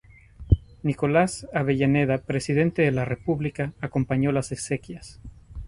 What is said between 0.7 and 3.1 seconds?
Nicolás Avellaneda, presidente de la